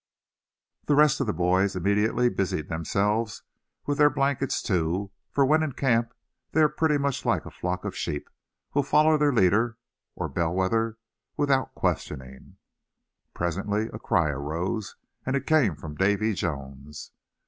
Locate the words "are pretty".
6.61-6.97